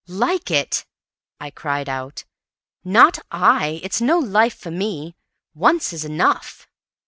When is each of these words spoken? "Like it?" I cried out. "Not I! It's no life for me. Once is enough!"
"Like 0.07 0.49
it?" 0.49 0.83
I 1.39 1.51
cried 1.51 1.87
out. 1.87 2.23
"Not 2.83 3.19
I! 3.29 3.79
It's 3.83 4.01
no 4.01 4.17
life 4.17 4.55
for 4.57 4.71
me. 4.71 5.15
Once 5.53 5.93
is 5.93 6.03
enough!" 6.03 6.67